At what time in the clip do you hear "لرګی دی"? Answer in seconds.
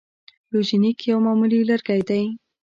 1.69-2.23